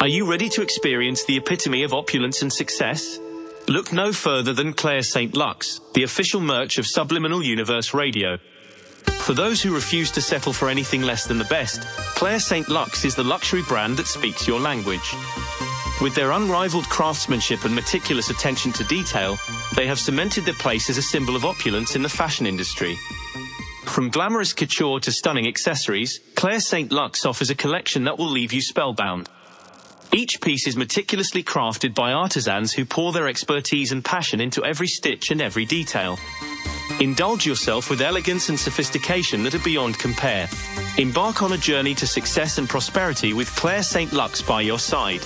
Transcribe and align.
Are 0.00 0.06
you 0.06 0.30
ready 0.30 0.48
to 0.50 0.62
experience 0.62 1.24
the 1.24 1.36
epitome 1.36 1.82
of 1.82 1.92
opulence 1.92 2.42
and 2.42 2.52
success? 2.52 3.18
Look 3.66 3.92
no 3.92 4.12
further 4.12 4.52
than 4.52 4.72
Claire 4.72 5.02
St. 5.02 5.34
Lux, 5.34 5.80
the 5.92 6.04
official 6.04 6.40
merch 6.40 6.78
of 6.78 6.86
Subliminal 6.86 7.42
Universe 7.42 7.92
Radio. 7.92 8.38
For 9.22 9.34
those 9.34 9.60
who 9.60 9.74
refuse 9.74 10.12
to 10.12 10.20
settle 10.20 10.52
for 10.52 10.68
anything 10.68 11.02
less 11.02 11.26
than 11.26 11.36
the 11.36 11.44
best, 11.46 11.82
Claire 12.14 12.38
St. 12.38 12.68
Lux 12.68 13.04
is 13.04 13.16
the 13.16 13.24
luxury 13.24 13.62
brand 13.62 13.96
that 13.96 14.06
speaks 14.06 14.46
your 14.46 14.60
language. 14.60 15.16
With 16.00 16.14
their 16.14 16.30
unrivaled 16.30 16.88
craftsmanship 16.88 17.64
and 17.64 17.74
meticulous 17.74 18.30
attention 18.30 18.70
to 18.74 18.84
detail, 18.84 19.36
they 19.74 19.88
have 19.88 19.98
cemented 19.98 20.44
their 20.44 20.54
place 20.54 20.88
as 20.88 20.98
a 20.98 21.02
symbol 21.02 21.34
of 21.34 21.44
opulence 21.44 21.96
in 21.96 22.02
the 22.02 22.08
fashion 22.08 22.46
industry. 22.46 22.96
From 23.84 24.10
glamorous 24.10 24.52
couture 24.52 25.00
to 25.00 25.10
stunning 25.10 25.48
accessories, 25.48 26.20
Claire 26.36 26.60
St. 26.60 26.92
Lux 26.92 27.26
offers 27.26 27.50
a 27.50 27.56
collection 27.56 28.04
that 28.04 28.16
will 28.16 28.30
leave 28.30 28.52
you 28.52 28.62
spellbound. 28.62 29.28
Each 30.12 30.40
piece 30.40 30.66
is 30.66 30.76
meticulously 30.76 31.42
crafted 31.42 31.94
by 31.94 32.12
artisans 32.12 32.72
who 32.72 32.86
pour 32.86 33.12
their 33.12 33.28
expertise 33.28 33.92
and 33.92 34.02
passion 34.02 34.40
into 34.40 34.64
every 34.64 34.88
stitch 34.88 35.30
and 35.30 35.42
every 35.42 35.66
detail. 35.66 36.18
Indulge 37.00 37.46
yourself 37.46 37.90
with 37.90 38.00
elegance 38.00 38.48
and 38.48 38.58
sophistication 38.58 39.42
that 39.42 39.54
are 39.54 39.60
beyond 39.60 39.98
compare. 39.98 40.48
Embark 40.96 41.42
on 41.42 41.52
a 41.52 41.58
journey 41.58 41.94
to 41.94 42.06
success 42.06 42.56
and 42.58 42.68
prosperity 42.68 43.34
with 43.34 43.54
Claire 43.54 43.82
St. 43.82 44.12
Lux 44.12 44.40
by 44.40 44.62
your 44.62 44.78
side. 44.78 45.20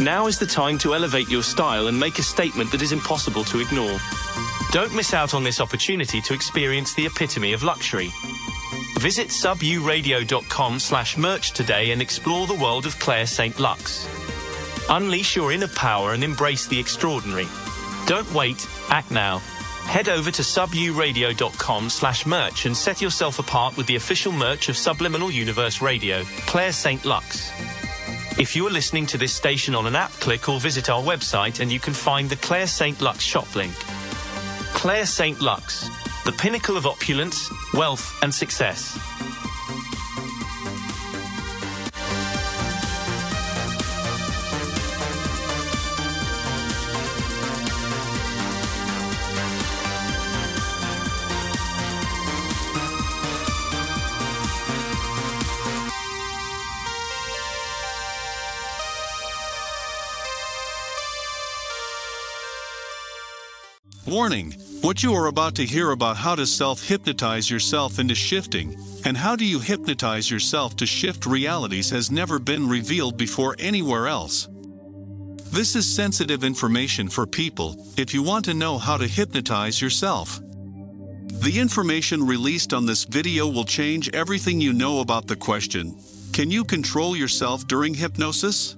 Now 0.00 0.26
is 0.26 0.38
the 0.38 0.46
time 0.46 0.78
to 0.78 0.94
elevate 0.94 1.28
your 1.28 1.42
style 1.42 1.88
and 1.88 2.00
make 2.00 2.18
a 2.18 2.22
statement 2.22 2.72
that 2.72 2.80
is 2.82 2.92
impossible 2.92 3.44
to 3.44 3.60
ignore. 3.60 3.98
Don't 4.72 4.94
miss 4.94 5.12
out 5.12 5.34
on 5.34 5.44
this 5.44 5.60
opportunity 5.60 6.22
to 6.22 6.32
experience 6.32 6.94
the 6.94 7.04
epitome 7.04 7.52
of 7.52 7.62
luxury. 7.62 8.10
Visit 9.00 9.28
suburadio.com 9.28 10.78
slash 10.78 11.16
merch 11.16 11.52
today 11.52 11.92
and 11.92 12.02
explore 12.02 12.46
the 12.46 12.52
world 12.52 12.84
of 12.84 12.98
Claire 12.98 13.24
St. 13.24 13.58
Lux. 13.58 14.06
Unleash 14.90 15.34
your 15.34 15.52
inner 15.52 15.68
power 15.68 16.12
and 16.12 16.22
embrace 16.22 16.66
the 16.66 16.78
extraordinary. 16.78 17.46
Don't 18.04 18.30
wait, 18.34 18.68
act 18.90 19.10
now. 19.10 19.38
Head 19.86 20.10
over 20.10 20.30
to 20.30 20.42
suburadio.com 20.42 21.88
slash 21.88 22.26
merch 22.26 22.66
and 22.66 22.76
set 22.76 23.00
yourself 23.00 23.38
apart 23.38 23.74
with 23.78 23.86
the 23.86 23.96
official 23.96 24.32
merch 24.32 24.68
of 24.68 24.76
Subliminal 24.76 25.30
Universe 25.30 25.80
Radio, 25.80 26.22
Claire 26.44 26.72
St. 26.72 27.02
Lux. 27.06 27.50
If 28.38 28.54
you 28.54 28.66
are 28.66 28.70
listening 28.70 29.06
to 29.06 29.16
this 29.16 29.32
station 29.32 29.74
on 29.74 29.86
an 29.86 29.96
app, 29.96 30.12
click 30.20 30.46
or 30.46 30.60
visit 30.60 30.90
our 30.90 31.00
website 31.00 31.60
and 31.60 31.72
you 31.72 31.80
can 31.80 31.94
find 31.94 32.28
the 32.28 32.36
Claire 32.36 32.66
St. 32.66 33.00
Lux 33.00 33.24
shop 33.24 33.56
link. 33.56 33.72
Claire 34.74 35.06
St. 35.06 35.40
Lux, 35.40 35.88
the 36.24 36.32
pinnacle 36.32 36.76
of 36.76 36.86
opulence, 36.86 37.50
wealth, 37.74 38.18
and 38.22 38.34
success. 38.34 38.98
Warning 64.06 64.54
What 64.82 65.02
you 65.02 65.12
are 65.12 65.26
about 65.26 65.56
to 65.56 65.66
hear 65.66 65.90
about 65.90 66.16
how 66.16 66.34
to 66.34 66.46
self 66.46 66.82
hypnotize 66.82 67.50
yourself 67.50 67.98
into 67.98 68.14
shifting, 68.14 68.78
and 69.04 69.14
how 69.14 69.36
do 69.36 69.44
you 69.44 69.60
hypnotize 69.60 70.30
yourself 70.30 70.74
to 70.76 70.86
shift 70.86 71.26
realities 71.26 71.90
has 71.90 72.10
never 72.10 72.38
been 72.38 72.66
revealed 72.66 73.18
before 73.18 73.54
anywhere 73.58 74.08
else. 74.08 74.48
This 75.52 75.76
is 75.76 75.84
sensitive 75.84 76.44
information 76.44 77.10
for 77.10 77.26
people 77.26 77.76
if 77.98 78.14
you 78.14 78.22
want 78.22 78.46
to 78.46 78.54
know 78.54 78.78
how 78.78 78.96
to 78.96 79.06
hypnotize 79.06 79.82
yourself. 79.82 80.40
The 81.42 81.58
information 81.58 82.26
released 82.26 82.72
on 82.72 82.86
this 82.86 83.04
video 83.04 83.48
will 83.48 83.66
change 83.66 84.08
everything 84.14 84.62
you 84.62 84.72
know 84.72 85.00
about 85.00 85.26
the 85.26 85.36
question 85.36 85.94
Can 86.32 86.50
you 86.50 86.64
control 86.64 87.14
yourself 87.14 87.66
during 87.66 87.92
hypnosis? 87.92 88.76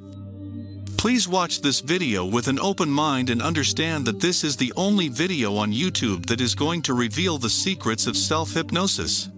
Please 1.02 1.26
watch 1.26 1.62
this 1.62 1.80
video 1.80 2.24
with 2.24 2.46
an 2.46 2.60
open 2.60 2.88
mind 2.88 3.28
and 3.28 3.42
understand 3.42 4.04
that 4.04 4.20
this 4.20 4.44
is 4.44 4.56
the 4.56 4.72
only 4.76 5.08
video 5.08 5.56
on 5.56 5.72
YouTube 5.72 6.26
that 6.26 6.40
is 6.40 6.54
going 6.54 6.80
to 6.82 6.94
reveal 6.94 7.38
the 7.38 7.50
secrets 7.50 8.06
of 8.06 8.16
self 8.16 8.52
hypnosis. 8.54 9.28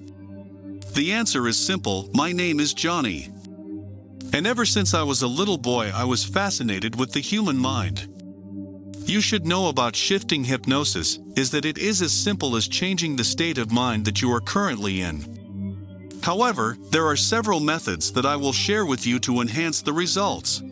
The 0.92 1.12
answer 1.12 1.48
is 1.48 1.56
simple 1.56 2.10
my 2.12 2.32
name 2.32 2.60
is 2.60 2.74
Johnny. 2.74 3.30
And 4.34 4.46
ever 4.46 4.66
since 4.66 4.92
I 4.92 5.04
was 5.04 5.22
a 5.22 5.26
little 5.26 5.56
boy, 5.56 5.90
I 5.94 6.04
was 6.04 6.22
fascinated 6.22 7.00
with 7.00 7.12
the 7.12 7.20
human 7.20 7.56
mind. 7.56 8.08
You 9.06 9.22
should 9.22 9.46
know 9.46 9.70
about 9.70 9.96
shifting 9.96 10.44
hypnosis 10.44 11.18
is 11.34 11.50
that 11.52 11.64
it 11.64 11.78
is 11.78 12.02
as 12.02 12.12
simple 12.12 12.56
as 12.56 12.68
changing 12.68 13.16
the 13.16 13.24
state 13.24 13.56
of 13.56 13.72
mind 13.72 14.04
that 14.04 14.20
you 14.20 14.30
are 14.34 14.42
currently 14.42 15.00
in. 15.00 16.20
However, 16.22 16.76
there 16.90 17.06
are 17.06 17.16
several 17.16 17.60
methods 17.60 18.12
that 18.12 18.26
I 18.26 18.36
will 18.36 18.52
share 18.52 18.84
with 18.84 19.06
you 19.06 19.18
to 19.20 19.40
enhance 19.40 19.80
the 19.80 19.94
results. 19.94 20.62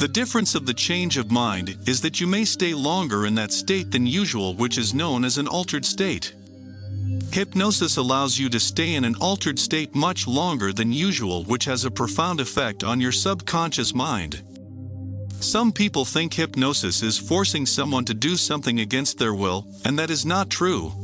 The 0.00 0.08
difference 0.08 0.54
of 0.54 0.64
the 0.64 0.72
change 0.72 1.18
of 1.18 1.30
mind 1.30 1.76
is 1.86 2.00
that 2.00 2.22
you 2.22 2.26
may 2.26 2.46
stay 2.46 2.72
longer 2.72 3.26
in 3.26 3.34
that 3.34 3.52
state 3.52 3.90
than 3.90 4.06
usual, 4.06 4.54
which 4.54 4.78
is 4.78 4.94
known 4.94 5.26
as 5.26 5.36
an 5.36 5.46
altered 5.46 5.84
state. 5.84 6.32
Hypnosis 7.32 7.98
allows 7.98 8.38
you 8.38 8.48
to 8.48 8.58
stay 8.58 8.94
in 8.94 9.04
an 9.04 9.14
altered 9.16 9.58
state 9.58 9.94
much 9.94 10.26
longer 10.26 10.72
than 10.72 10.90
usual, 10.90 11.44
which 11.44 11.66
has 11.66 11.84
a 11.84 11.90
profound 11.90 12.40
effect 12.40 12.82
on 12.82 12.98
your 12.98 13.12
subconscious 13.12 13.94
mind. 13.94 14.42
Some 15.38 15.70
people 15.70 16.06
think 16.06 16.32
hypnosis 16.32 17.02
is 17.02 17.18
forcing 17.18 17.66
someone 17.66 18.06
to 18.06 18.14
do 18.14 18.36
something 18.36 18.80
against 18.80 19.18
their 19.18 19.34
will, 19.34 19.66
and 19.84 19.98
that 19.98 20.08
is 20.08 20.24
not 20.24 20.48
true. 20.48 20.94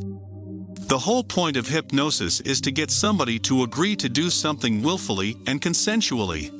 The 0.89 1.01
whole 1.01 1.23
point 1.23 1.59
of 1.59 1.69
hypnosis 1.69 2.41
is 2.41 2.63
to 2.63 2.73
get 2.73 2.91
somebody 2.91 3.39
to 3.41 3.63
agree 3.63 3.95
to 3.97 4.09
do 4.09 4.31
something 4.31 4.83
willfully 4.83 5.37
and 5.47 5.61
consensually. 5.61 6.56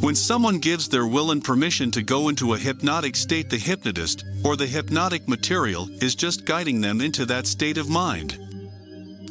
When 0.00 0.14
someone 0.14 0.58
gives 0.58 0.88
their 0.88 1.06
will 1.06 1.30
and 1.30 1.42
permission 1.42 1.90
to 1.92 2.02
go 2.02 2.28
into 2.28 2.54
a 2.54 2.58
hypnotic 2.58 3.16
state, 3.16 3.48
the 3.48 3.56
hypnotist, 3.56 4.24
or 4.44 4.56
the 4.56 4.66
hypnotic 4.66 5.26
material, 5.28 5.88
is 6.02 6.14
just 6.14 6.44
guiding 6.44 6.80
them 6.80 7.00
into 7.00 7.24
that 7.26 7.46
state 7.46 7.78
of 7.78 7.88
mind. 7.88 8.38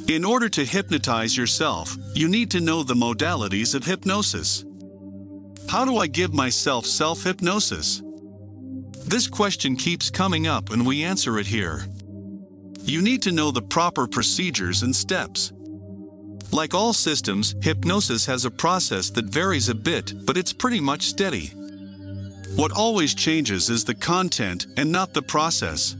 In 0.08 0.26
order 0.26 0.50
to 0.50 0.66
hypnotize 0.66 1.38
yourself, 1.38 1.96
you 2.14 2.28
need 2.28 2.52
to 2.52 2.60
know 2.60 2.84
the 2.84 2.94
modalities 2.94 3.74
of 3.76 3.86
hypnosis. 3.86 4.66
How 5.70 5.86
do 5.86 5.98
I 5.98 6.08
give 6.08 6.34
myself 6.34 6.86
self 6.86 7.24
hypnosis? 7.24 8.02
This 9.06 9.28
question 9.28 9.76
keeps 9.76 10.10
coming 10.10 10.48
up 10.48 10.72
and 10.72 10.86
we 10.86 11.04
answer 11.04 11.40
it 11.40 11.48
here. 11.48 11.86
You 12.82 13.02
need 13.02 13.22
to 13.24 13.32
know 13.32 13.52
the 13.52 13.62
proper 13.62 14.08
procedures 14.08 14.84
and 14.84 14.96
steps. 14.96 15.54
Like 16.54 16.76
all 16.76 16.94
systems, 16.94 17.56
hypnosis 17.62 18.28
has 18.28 18.46
a 18.46 18.52
process 18.52 19.10
that 19.10 19.26
varies 19.26 19.70
a 19.70 19.74
bit, 19.74 20.14
but 20.24 20.38
it's 20.38 20.54
pretty 20.54 20.80
much 20.80 21.02
steady. 21.02 21.48
What 22.56 22.72
always 22.72 23.16
changes 23.16 23.72
is 23.72 23.84
the 23.84 23.96
content 23.96 24.68
and 24.78 24.92
not 24.92 25.16
the 25.16 25.24
process. 25.24 25.96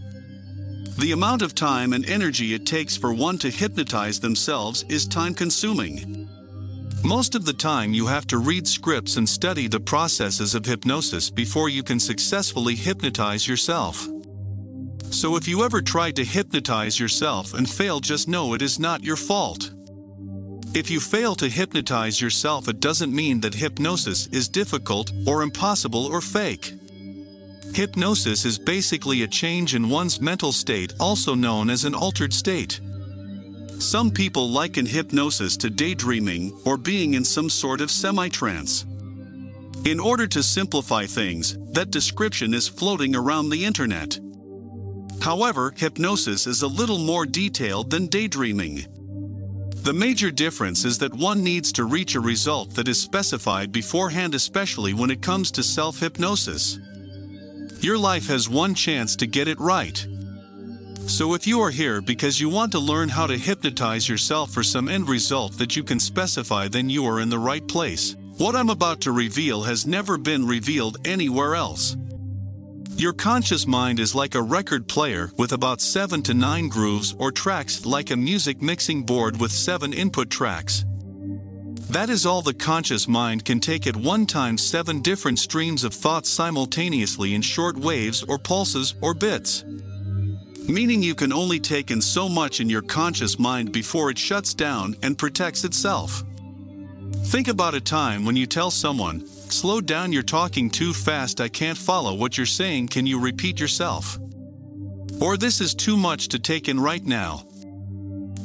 The 1.00 1.12
amount 1.12 1.42
of 1.42 1.56
time 1.56 1.92
and 1.94 2.08
energy 2.08 2.54
it 2.54 2.68
takes 2.68 2.96
for 2.96 3.16
one 3.16 3.40
to 3.40 3.50
hypnotize 3.50 4.20
themselves 4.20 4.86
is 4.90 5.08
time 5.08 5.34
consuming. 5.34 6.30
Most 7.04 7.34
of 7.34 7.46
the 7.46 7.54
time, 7.54 7.92
you 7.92 8.06
have 8.06 8.28
to 8.28 8.38
read 8.38 8.68
scripts 8.68 9.18
and 9.18 9.28
study 9.28 9.68
the 9.68 9.80
processes 9.80 10.54
of 10.54 10.68
hypnosis 10.68 11.32
before 11.32 11.68
you 11.68 11.82
can 11.82 12.00
successfully 12.00 12.76
hypnotize 12.76 13.48
yourself. 13.48 14.08
So, 15.10 15.36
if 15.36 15.48
you 15.48 15.66
ever 15.66 15.82
tried 15.82 16.16
to 16.18 16.24
hypnotize 16.24 17.00
yourself 17.00 17.56
and 17.56 17.68
fail, 17.68 18.00
just 18.00 18.28
know 18.28 18.54
it 18.54 18.62
is 18.62 18.78
not 18.78 19.04
your 19.04 19.18
fault. 19.18 19.72
If 20.76 20.90
you 20.90 21.00
fail 21.00 21.36
to 21.36 21.48
hypnotize 21.48 22.20
yourself, 22.20 22.68
it 22.68 22.80
doesn't 22.80 23.14
mean 23.14 23.42
that 23.42 23.54
hypnosis 23.54 24.26
is 24.28 24.50
difficult 24.50 25.12
or 25.28 25.44
impossible 25.44 26.08
or 26.08 26.20
fake. 26.20 26.74
Hypnosis 27.76 28.44
is 28.44 28.58
basically 28.58 29.22
a 29.22 29.28
change 29.28 29.76
in 29.76 29.88
one's 29.88 30.20
mental 30.20 30.52
state, 30.52 30.94
also 31.00 31.36
known 31.36 31.70
as 31.70 31.86
an 31.86 31.94
altered 31.94 32.34
state. 32.34 32.82
Some 33.78 34.10
people 34.10 34.50
liken 34.50 34.88
hypnosis 34.88 35.58
to 35.58 35.70
daydreaming 35.70 36.60
or 36.66 36.78
being 36.78 37.14
in 37.14 37.24
some 37.24 37.52
sort 37.52 37.80
of 37.80 37.92
semi 37.92 38.30
trance. 38.30 38.84
In 39.86 40.00
order 40.00 40.26
to 40.26 40.42
simplify 40.42 41.06
things, 41.06 41.56
that 41.74 41.92
description 41.92 42.52
is 42.56 42.68
floating 42.68 43.16
around 43.16 43.50
the 43.50 43.64
internet. 43.64 44.20
However, 45.22 45.72
hypnosis 45.78 46.48
is 46.48 46.64
a 46.64 46.68
little 46.68 46.98
more 46.98 47.28
detailed 47.28 47.92
than 47.92 48.08
daydreaming. 48.08 48.88
The 49.84 49.92
major 49.92 50.32
difference 50.32 50.86
is 50.86 50.98
that 51.00 51.14
one 51.14 51.44
needs 51.44 51.74
to 51.74 51.84
reach 51.84 52.16
a 52.16 52.22
result 52.22 52.70
that 52.76 52.88
is 52.88 53.02
specified 53.02 53.74
beforehand, 53.74 54.34
especially 54.34 54.94
when 54.94 55.12
it 55.12 55.22
comes 55.22 55.52
to 55.52 55.62
self 55.62 56.00
hypnosis. 56.00 56.80
Your 57.82 57.98
life 57.98 58.26
has 58.28 58.48
one 58.48 58.76
chance 58.76 59.18
to 59.18 59.28
get 59.28 59.50
it 59.50 59.60
right. 59.60 60.08
So, 61.06 61.34
if 61.34 61.46
you 61.46 61.60
are 61.60 61.70
here 61.70 62.00
because 62.00 62.40
you 62.40 62.48
want 62.48 62.72
to 62.72 62.80
learn 62.80 63.10
how 63.10 63.28
to 63.28 63.38
hypnotize 63.38 64.08
yourself 64.08 64.52
for 64.52 64.64
some 64.64 64.88
end 64.88 65.10
result 65.10 65.58
that 65.58 65.76
you 65.76 65.84
can 65.84 66.00
specify, 66.00 66.70
then 66.70 66.90
you 66.90 67.06
are 67.06 67.20
in 67.20 67.30
the 67.30 67.38
right 67.38 67.68
place. 67.68 68.16
What 68.38 68.56
I'm 68.56 68.70
about 68.70 69.02
to 69.02 69.12
reveal 69.12 69.64
has 69.64 69.86
never 69.86 70.18
been 70.18 70.48
revealed 70.48 71.06
anywhere 71.06 71.56
else. 71.56 71.98
Your 73.04 73.12
conscious 73.12 73.68
mind 73.68 74.00
is 74.00 74.16
like 74.16 74.34
a 74.34 74.42
record 74.42 74.88
player 74.88 75.30
with 75.38 75.52
about 75.52 75.82
7 75.82 76.22
to 76.22 76.34
9 76.34 76.70
grooves 76.70 77.14
or 77.20 77.34
tracks 77.34 77.86
like 77.86 78.12
a 78.12 78.16
music 78.16 78.62
mixing 78.62 79.04
board 79.04 79.42
with 79.42 79.52
7 79.52 79.92
input 79.92 80.30
tracks. 80.30 80.86
That 81.90 82.10
is 82.10 82.26
all 82.26 82.42
the 82.42 82.54
conscious 82.54 83.06
mind 83.06 83.44
can 83.44 83.60
take 83.60 83.88
at 83.88 83.98
one 83.98 84.26
time 84.26 84.58
7 84.58 85.02
different 85.02 85.40
streams 85.40 85.84
of 85.84 85.94
thought 85.94 86.26
simultaneously 86.26 87.34
in 87.34 87.42
short 87.42 87.78
waves 87.78 88.24
or 88.24 88.40
pulses 88.40 88.96
or 89.02 89.14
bits. 89.14 89.66
Meaning 90.70 91.04
you 91.04 91.14
can 91.14 91.34
only 91.34 91.60
take 91.60 91.92
in 91.92 92.02
so 92.02 92.30
much 92.30 92.62
in 92.62 92.70
your 92.70 92.84
conscious 92.84 93.38
mind 93.38 93.74
before 93.74 94.12
it 94.12 94.18
shuts 94.18 94.54
down 94.54 94.96
and 95.04 95.18
protects 95.18 95.66
itself. 95.66 96.24
Think 97.26 97.50
about 97.50 97.76
a 97.76 97.82
time 97.82 98.24
when 98.24 98.38
you 98.38 98.48
tell 98.48 98.72
someone, 98.72 99.28
Slow 99.54 99.82
down, 99.82 100.12
you're 100.12 100.24
talking 100.24 100.68
too 100.68 100.94
fast, 100.94 101.40
I 101.40 101.48
can't 101.48 101.78
follow 101.78 102.16
what 102.16 102.38
you're 102.38 102.46
saying, 102.48 102.88
can 102.88 103.06
you 103.06 103.20
repeat 103.20 103.60
yourself? 103.60 104.18
Or 105.22 105.38
this 105.38 105.62
is 105.62 105.76
too 105.76 105.96
much 105.96 106.30
to 106.30 106.40
take 106.40 106.68
in 106.68 106.80
right 106.80 107.06
now. 107.06 107.44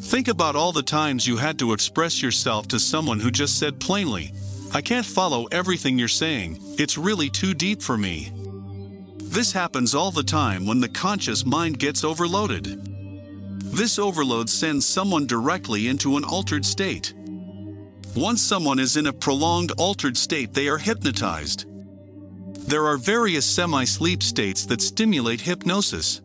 Think 0.02 0.28
about 0.28 0.54
all 0.54 0.70
the 0.70 0.82
times 0.82 1.26
you 1.26 1.38
had 1.38 1.58
to 1.60 1.72
express 1.72 2.22
yourself 2.22 2.68
to 2.68 2.78
someone 2.78 3.20
who 3.20 3.30
just 3.30 3.58
said 3.58 3.80
plainly, 3.80 4.32
I 4.74 4.82
can't 4.82 5.06
follow 5.06 5.46
everything 5.46 5.98
you're 5.98 6.08
saying, 6.08 6.58
it's 6.78 6.98
really 6.98 7.30
too 7.30 7.54
deep 7.54 7.80
for 7.80 7.96
me. 7.96 8.30
This 9.16 9.50
happens 9.50 9.94
all 9.94 10.10
the 10.10 10.22
time 10.22 10.66
when 10.66 10.78
the 10.78 10.90
conscious 10.90 11.46
mind 11.46 11.78
gets 11.78 12.04
overloaded. 12.04 12.84
This 13.62 13.98
overload 13.98 14.50
sends 14.50 14.86
someone 14.86 15.26
directly 15.26 15.88
into 15.88 16.18
an 16.18 16.24
altered 16.24 16.66
state. 16.66 17.14
Once 18.18 18.42
someone 18.42 18.80
is 18.80 18.96
in 18.96 19.06
a 19.06 19.12
prolonged 19.12 19.70
altered 19.78 20.16
state, 20.16 20.52
they 20.52 20.66
are 20.66 20.76
hypnotized. 20.76 21.66
There 22.68 22.84
are 22.84 22.96
various 22.96 23.46
semi 23.46 23.84
sleep 23.84 24.24
states 24.24 24.66
that 24.66 24.80
stimulate 24.80 25.40
hypnosis. 25.40 26.20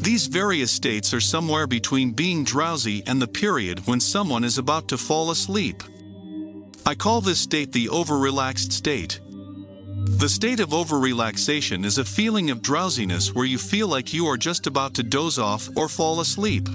These 0.00 0.26
various 0.26 0.70
states 0.70 1.12
are 1.12 1.20
somewhere 1.20 1.66
between 1.66 2.12
being 2.12 2.44
drowsy 2.44 3.02
and 3.06 3.20
the 3.20 3.28
period 3.28 3.86
when 3.86 4.00
someone 4.00 4.42
is 4.42 4.56
about 4.56 4.88
to 4.88 4.96
fall 4.96 5.30
asleep. 5.30 5.82
I 6.86 6.94
call 6.94 7.20
this 7.20 7.40
state 7.40 7.72
the 7.72 7.90
over-relaxed 7.90 8.72
state. 8.72 9.20
The 10.22 10.30
state 10.30 10.60
of 10.60 10.72
over-relaxation 10.72 11.84
is 11.84 11.98
a 11.98 12.06
feeling 12.06 12.48
of 12.48 12.62
drowsiness 12.62 13.34
where 13.34 13.44
you 13.44 13.58
feel 13.58 13.88
like 13.88 14.14
you 14.14 14.26
are 14.28 14.38
just 14.38 14.66
about 14.66 14.94
to 14.94 15.02
doze 15.02 15.38
off 15.38 15.68
or 15.76 15.90
fall 15.90 16.20
asleep. 16.20 16.70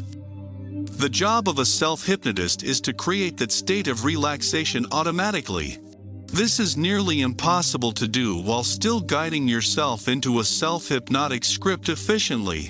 The 1.02 1.10
job 1.10 1.50
of 1.50 1.58
a 1.58 1.66
self-hypnotist 1.66 2.62
is 2.62 2.80
to 2.82 2.94
create 2.94 3.36
that 3.38 3.52
state 3.52 3.88
of 3.88 4.06
relaxation 4.06 4.86
automatically. 4.92 5.80
This 6.28 6.60
is 6.60 6.78
nearly 6.78 7.22
impossible 7.22 7.92
to 7.94 8.08
do 8.08 8.38
while 8.38 8.64
still 8.64 9.02
guiding 9.02 9.48
yourself 9.48 10.08
into 10.08 10.40
a 10.40 10.44
self-hypnotic 10.44 11.44
script 11.44 11.90
efficiently. 11.90 12.68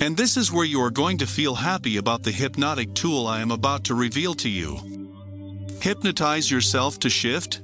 And 0.00 0.16
this 0.16 0.36
is 0.36 0.52
where 0.52 0.64
you 0.64 0.80
are 0.80 0.90
going 0.92 1.18
to 1.18 1.26
feel 1.26 1.56
happy 1.56 1.96
about 1.96 2.22
the 2.22 2.30
hypnotic 2.30 2.94
tool 2.94 3.26
I 3.26 3.40
am 3.40 3.50
about 3.50 3.82
to 3.86 3.96
reveal 3.96 4.34
to 4.34 4.48
you. 4.48 4.78
Hypnotize 5.80 6.48
yourself 6.48 7.00
to 7.00 7.10
shift? 7.10 7.60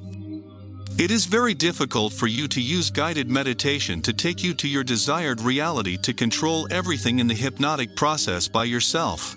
It 0.98 1.12
is 1.12 1.24
very 1.24 1.54
difficult 1.54 2.12
for 2.12 2.26
you 2.26 2.48
to 2.48 2.60
use 2.60 2.90
guided 2.90 3.30
meditation 3.30 4.02
to 4.02 4.12
take 4.12 4.42
you 4.42 4.54
to 4.54 4.66
your 4.66 4.82
desired 4.82 5.40
reality 5.40 5.96
to 5.98 6.12
control 6.12 6.66
everything 6.72 7.20
in 7.20 7.28
the 7.28 7.34
hypnotic 7.34 7.94
process 7.94 8.48
by 8.48 8.64
yourself. 8.64 9.36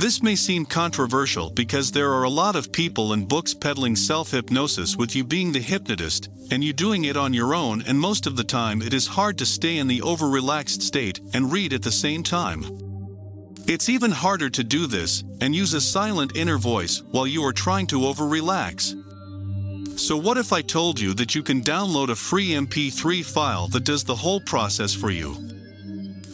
This 0.00 0.22
may 0.22 0.34
seem 0.34 0.64
controversial 0.64 1.50
because 1.50 1.92
there 1.92 2.10
are 2.10 2.22
a 2.22 2.30
lot 2.30 2.56
of 2.56 2.72
people 2.72 3.12
and 3.12 3.28
books 3.28 3.52
peddling 3.52 3.94
self-hypnosis 3.94 4.96
with 4.96 5.14
you 5.14 5.24
being 5.24 5.52
the 5.52 5.60
hypnotist, 5.60 6.30
and 6.50 6.64
you 6.64 6.72
doing 6.72 7.04
it 7.04 7.18
on 7.18 7.34
your 7.34 7.54
own 7.54 7.82
and 7.82 8.00
most 8.00 8.26
of 8.26 8.34
the 8.34 8.42
time 8.42 8.80
it 8.80 8.94
is 8.94 9.06
hard 9.06 9.36
to 9.36 9.44
stay 9.44 9.76
in 9.76 9.88
the 9.88 10.00
over-relaxed 10.00 10.80
state 10.80 11.20
and 11.34 11.52
read 11.52 11.74
at 11.74 11.82
the 11.82 11.92
same 11.92 12.22
time. 12.22 12.64
It's 13.66 13.90
even 13.90 14.10
harder 14.10 14.48
to 14.48 14.64
do 14.64 14.86
this 14.86 15.22
and 15.42 15.54
use 15.54 15.74
a 15.74 15.82
silent 15.82 16.34
inner 16.34 16.56
voice 16.56 17.02
while 17.10 17.26
you 17.26 17.44
are 17.44 17.52
trying 17.52 17.86
to 17.88 18.06
over-relax. 18.06 18.96
So 19.96 20.16
what 20.16 20.38
if 20.38 20.50
I 20.50 20.62
told 20.62 20.98
you 20.98 21.12
that 21.12 21.34
you 21.34 21.42
can 21.42 21.60
download 21.60 22.08
a 22.08 22.16
free 22.16 22.52
MP3 22.52 23.22
file 23.22 23.68
that 23.68 23.84
does 23.84 24.04
the 24.04 24.16
whole 24.16 24.40
process 24.40 24.94
for 24.94 25.10
you? 25.10 25.59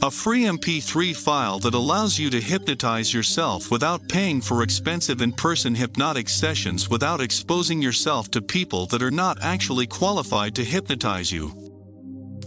A 0.03 0.11
free 0.11 0.43
MP3 0.43 1.17
file 1.17 1.59
that 1.61 1.75
allows 1.75 2.19
you 2.19 2.29
to 2.29 2.41
hypnotize 2.41 3.15
yourself 3.15 3.71
without 3.71 4.07
paying 4.09 4.43
for 4.43 4.63
expensive 4.63 5.23
in-person 5.23 5.75
hypnotic 5.75 6.29
sessions 6.29 6.91
without 6.91 7.23
exposing 7.23 7.81
yourself 7.81 8.31
to 8.33 8.43
people 8.43 8.87
that 8.87 9.03
are 9.03 9.11
not 9.11 9.43
actually 9.43 9.87
qualified 9.87 10.55
to 10.55 10.65
hypnotize 10.65 11.33
you. 11.33 11.51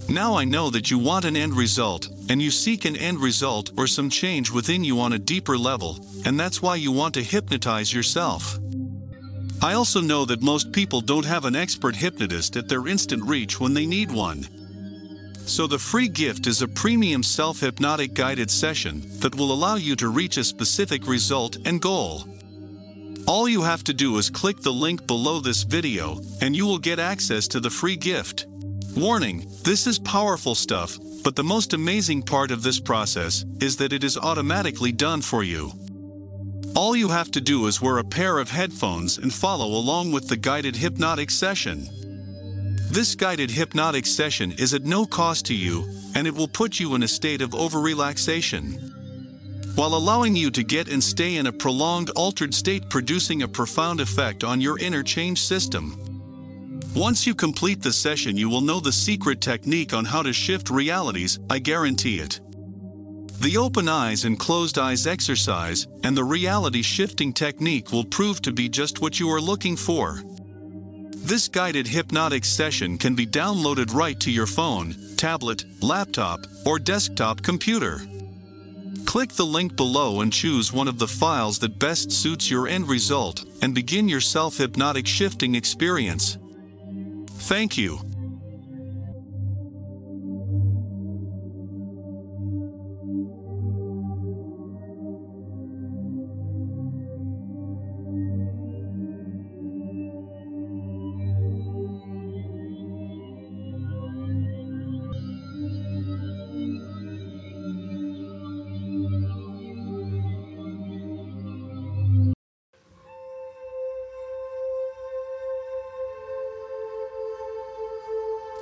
Now 0.08 0.36
I 0.36 0.44
know 0.44 0.70
that 0.70 0.92
you 0.92 1.00
want 1.00 1.26
an 1.26 1.36
end 1.36 1.54
result, 1.54 2.08
and 2.30 2.40
you 2.40 2.52
seek 2.52 2.86
an 2.86 2.96
end 2.96 3.20
result 3.20 3.72
or 3.78 3.88
some 3.88 4.12
change 4.12 4.52
within 4.52 4.84
you 4.84 5.00
on 5.00 5.14
a 5.14 5.20
deeper 5.20 5.58
level, 5.58 6.06
and 6.26 6.40
that's 6.40 6.62
why 6.62 6.76
you 6.76 6.92
want 6.92 7.16
to 7.16 7.24
hypnotize 7.24 7.92
yourself. 7.92 8.60
I 9.62 9.74
also 9.74 10.02
know 10.02 10.24
that 10.26 10.44
most 10.44 10.72
people 10.72 11.02
don't 11.02 11.26
have 11.26 11.46
an 11.46 11.56
expert 11.56 11.96
hypnotist 11.96 12.56
at 12.56 12.70
their 12.70 12.88
instant 12.88 13.24
reach 13.24 13.60
when 13.60 13.74
they 13.74 13.88
need 13.88 14.12
one. 14.12 14.48
So 15.50 15.66
the 15.66 15.80
free 15.80 16.08
gift 16.08 16.46
is 16.46 16.62
a 16.62 16.68
premium 16.68 17.24
self-hypnotic 17.24 18.14
guided 18.14 18.52
session 18.52 19.02
that 19.20 19.34
will 19.34 19.52
allow 19.52 19.78
you 19.78 19.96
to 19.96 20.08
reach 20.08 20.38
a 20.38 20.44
specific 20.44 21.08
result 21.08 21.58
and 21.66 21.82
goal. 21.82 22.26
All 23.26 23.50
you 23.50 23.64
have 23.64 23.84
to 23.86 23.94
do 23.94 24.20
is 24.20 24.30
click 24.30 24.62
the 24.62 24.72
link 24.72 25.08
below 25.08 25.40
this 25.40 25.64
video 25.64 26.22
and 26.40 26.56
you 26.56 26.68
will 26.68 26.78
get 26.78 27.00
access 27.00 27.48
to 27.48 27.60
the 27.60 27.70
free 27.72 27.96
gift. 27.96 28.46
Warning, 28.96 29.48
this 29.64 29.88
is 29.88 29.98
powerful 29.98 30.54
stuff, 30.54 31.00
but 31.24 31.36
the 31.36 31.44
most 31.44 31.74
amazing 31.74 32.22
part 32.22 32.52
of 32.52 32.62
this 32.62 32.80
process 32.80 33.44
is 33.60 33.76
that 33.78 33.92
it 33.92 34.04
is 34.04 34.18
automatically 34.18 34.92
done 34.92 35.20
for 35.20 35.44
you. 35.44 35.72
All 36.76 36.96
you 36.96 37.08
have 37.08 37.32
to 37.32 37.42
do 37.42 37.66
is 37.66 37.82
wear 37.82 37.98
a 37.98 38.04
pair 38.04 38.38
of 38.38 38.52
headphones 38.52 39.18
and 39.18 39.34
follow 39.34 39.66
along 39.66 40.12
with 40.12 40.28
the 40.28 40.38
guided 40.38 40.76
hypnotic 40.76 41.32
session. 41.32 41.90
This 42.92 43.14
guided 43.14 43.52
hypnotic 43.52 44.08
session 44.08 44.52
is 44.54 44.74
at 44.74 44.84
no 44.84 45.06
cost 45.06 45.46
to 45.46 45.54
you, 45.54 45.88
and 46.16 46.26
it 46.26 46.34
will 46.34 46.48
put 46.48 46.80
you 46.80 46.96
in 46.96 47.04
a 47.04 47.08
state 47.08 47.40
of 47.40 47.54
over-relaxation. 47.54 48.72
While 49.76 49.94
allowing 49.94 50.36
you 50.36 50.50
to 50.50 50.64
get 50.64 50.90
and 50.90 51.04
stay 51.04 51.36
in 51.36 51.46
a 51.46 51.52
prolonged 51.52 52.10
altered 52.16 52.52
state 52.52 52.90
producing 52.90 53.44
a 53.44 53.48
profound 53.48 54.02
effect 54.02 54.44
on 54.44 54.60
your 54.60 54.80
inner 54.80 55.04
change 55.04 55.40
system. 55.40 56.00
Once 56.96 57.28
you 57.28 57.36
complete 57.36 57.84
the 57.84 57.94
session 57.94 58.36
you 58.36 58.50
will 58.50 58.60
know 58.60 58.80
the 58.80 58.92
secret 58.92 59.40
technique 59.40 59.94
on 59.94 60.04
how 60.04 60.24
to 60.24 60.34
shift 60.34 60.72
realities, 60.72 61.38
I 61.48 61.60
guarantee 61.60 62.20
it. 62.20 62.40
The 63.40 63.58
open 63.58 63.88
eyes 63.88 64.26
and 64.26 64.40
closed 64.40 64.80
eyes 64.80 65.06
exercise 65.06 65.88
and 66.04 66.18
the 66.18 66.24
reality 66.24 66.82
shifting 66.82 67.34
technique 67.34 67.92
will 67.92 68.04
prove 68.04 68.42
to 68.42 68.52
be 68.52 68.68
just 68.68 69.00
what 69.00 69.20
you 69.20 69.30
are 69.30 69.40
looking 69.40 69.78
for. 69.78 70.24
This 71.22 71.48
guided 71.48 71.88
hypnotic 71.88 72.44
session 72.44 72.98
can 72.98 73.14
be 73.14 73.28
downloaded 73.28 73.94
right 73.94 74.20
to 74.22 74.32
your 74.32 74.48
phone, 74.48 74.96
tablet, 75.16 75.66
laptop, 75.82 76.46
or 76.66 76.80
desktop 76.80 77.42
computer. 77.42 78.02
Click 79.06 79.34
the 79.34 79.46
link 79.46 79.76
below 79.76 80.22
and 80.22 80.34
choose 80.34 80.74
one 80.74 80.88
of 80.88 80.98
the 80.98 81.08
files 81.08 81.60
that 81.60 81.80
best 81.80 82.12
suits 82.12 82.50
your 82.50 82.68
end 82.68 82.88
result 82.88 83.44
and 83.62 83.76
begin 83.76 84.08
your 84.08 84.22
self-hypnotic 84.22 85.06
shifting 85.06 85.56
experience. 85.56 86.38
Thank 87.28 87.78
you. 87.78 88.09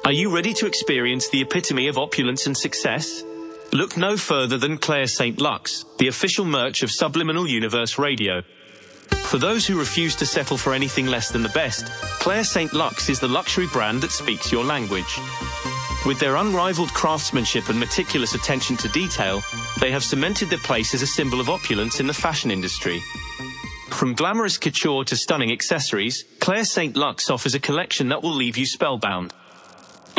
Are 0.08 0.14
you 0.14 0.34
ready 0.34 0.54
to 0.54 0.68
experience 0.68 1.28
the 1.28 1.42
epitome 1.42 1.90
of 1.90 1.98
opulence 1.98 2.48
and 2.48 2.56
success? 2.56 3.26
Look 3.74 3.98
no 3.98 4.16
further 4.16 4.58
than 4.58 4.78
Claire 4.78 5.06
St. 5.06 5.42
Lux, 5.42 5.84
the 5.98 6.08
official 6.08 6.46
merch 6.46 6.82
of 6.82 6.92
Subliminal 6.92 7.46
Universe 7.46 8.00
Radio. 8.00 8.42
For 9.26 9.38
those 9.38 9.68
who 9.68 9.78
refuse 9.78 10.16
to 10.16 10.26
settle 10.26 10.56
for 10.56 10.74
anything 10.74 11.08
less 11.08 11.30
than 11.30 11.44
the 11.44 11.50
best, 11.50 11.88
Claire 12.22 12.46
St. 12.46 12.72
Lux 12.72 13.10
is 13.10 13.20
the 13.20 13.28
luxury 13.28 13.68
brand 13.68 14.00
that 14.00 14.12
speaks 14.12 14.50
your 14.50 14.64
language. 14.64 15.20
With 16.06 16.22
their 16.22 16.38
unrivaled 16.38 16.94
craftsmanship 16.94 17.68
and 17.68 17.78
meticulous 17.78 18.34
attention 18.34 18.78
to 18.78 18.88
detail, 18.88 19.44
they 19.82 19.92
have 19.92 20.06
cemented 20.06 20.50
their 20.50 20.58
place 20.60 20.94
as 20.94 21.02
a 21.02 21.08
symbol 21.08 21.42
of 21.42 21.50
opulence 21.50 22.00
in 22.00 22.08
the 22.08 22.14
fashion 22.14 22.50
industry. 22.50 23.02
From 23.90 24.14
glamorous 24.14 24.58
couture 24.58 25.04
to 25.04 25.18
stunning 25.18 25.52
accessories, 25.52 26.24
Claire 26.40 26.64
St. 26.64 26.96
Lux 26.96 27.30
offers 27.30 27.56
a 27.56 27.60
collection 27.60 28.08
that 28.08 28.24
will 28.24 28.34
leave 28.34 28.56
you 28.56 28.66
spellbound. 28.66 29.34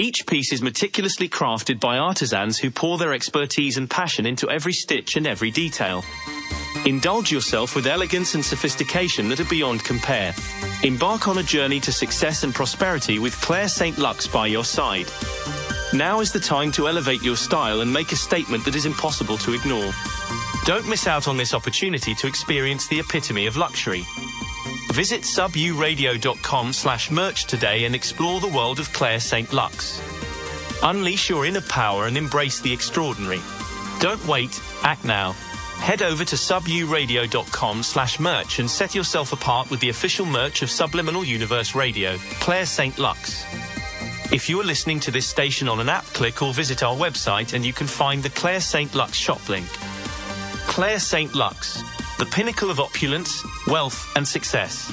Each 0.00 0.24
piece 0.28 0.52
is 0.52 0.62
meticulously 0.62 1.28
crafted 1.28 1.80
by 1.80 1.98
artisans 1.98 2.56
who 2.56 2.70
pour 2.70 2.98
their 2.98 3.12
expertise 3.12 3.76
and 3.76 3.90
passion 3.90 4.26
into 4.26 4.48
every 4.48 4.72
stitch 4.72 5.16
and 5.16 5.26
every 5.26 5.50
detail. 5.50 6.04
Indulge 6.86 7.32
yourself 7.32 7.74
with 7.74 7.88
elegance 7.88 8.36
and 8.36 8.44
sophistication 8.44 9.28
that 9.28 9.40
are 9.40 9.50
beyond 9.50 9.82
compare. 9.82 10.34
Embark 10.84 11.26
on 11.26 11.38
a 11.38 11.42
journey 11.42 11.80
to 11.80 11.90
success 11.90 12.44
and 12.44 12.54
prosperity 12.54 13.18
with 13.18 13.40
Claire 13.40 13.66
St. 13.66 13.98
Lux 13.98 14.28
by 14.28 14.46
your 14.46 14.64
side. 14.64 15.10
Now 15.92 16.20
is 16.20 16.30
the 16.30 16.38
time 16.38 16.70
to 16.72 16.86
elevate 16.86 17.22
your 17.22 17.36
style 17.36 17.80
and 17.80 17.92
make 17.92 18.12
a 18.12 18.16
statement 18.16 18.64
that 18.66 18.76
is 18.76 18.86
impossible 18.86 19.38
to 19.38 19.54
ignore. 19.54 19.90
Don't 20.64 20.88
miss 20.88 21.08
out 21.08 21.26
on 21.26 21.36
this 21.36 21.54
opportunity 21.54 22.14
to 22.14 22.28
experience 22.28 22.86
the 22.86 23.00
epitome 23.00 23.46
of 23.46 23.56
luxury. 23.56 24.06
Visit 24.92 25.22
suburadio.com 25.22 26.72
slash 26.72 27.10
merch 27.10 27.44
today 27.46 27.84
and 27.84 27.94
explore 27.94 28.40
the 28.40 28.48
world 28.48 28.80
of 28.80 28.92
Claire 28.92 29.20
St. 29.20 29.52
Lux. 29.52 30.00
Unleash 30.82 31.28
your 31.28 31.46
inner 31.46 31.60
power 31.60 32.06
and 32.06 32.16
embrace 32.16 32.60
the 32.60 32.72
extraordinary. 32.72 33.40
Don't 34.00 34.24
wait, 34.26 34.60
act 34.82 35.04
now. 35.04 35.32
Head 35.78 36.02
over 36.02 36.24
to 36.24 36.36
suburadio.com 36.36 37.82
slash 37.82 38.18
merch 38.18 38.58
and 38.58 38.68
set 38.68 38.94
yourself 38.94 39.32
apart 39.32 39.70
with 39.70 39.80
the 39.80 39.88
official 39.90 40.26
merch 40.26 40.62
of 40.62 40.70
Subliminal 40.70 41.24
Universe 41.24 41.74
Radio, 41.74 42.16
Claire 42.40 42.66
St. 42.66 42.98
Lux. 42.98 43.44
If 44.32 44.48
you 44.48 44.60
are 44.60 44.64
listening 44.64 45.00
to 45.00 45.10
this 45.10 45.26
station 45.26 45.68
on 45.68 45.80
an 45.80 45.88
app, 45.88 46.04
click 46.06 46.42
or 46.42 46.52
visit 46.52 46.82
our 46.82 46.94
website 46.94 47.54
and 47.54 47.64
you 47.64 47.72
can 47.72 47.86
find 47.86 48.22
the 48.22 48.30
Claire 48.30 48.60
St. 48.60 48.94
Lux 48.94 49.16
shop 49.16 49.48
link. 49.48 49.66
Claire 50.66 50.98
St. 50.98 51.34
Lux, 51.34 51.82
the 52.18 52.26
pinnacle 52.26 52.68
of 52.68 52.80
opulence, 52.80 53.44
wealth, 53.68 54.12
and 54.16 54.26
success. 54.26 54.92